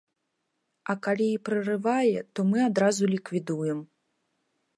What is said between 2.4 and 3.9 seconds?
мы адразу ліквідуем.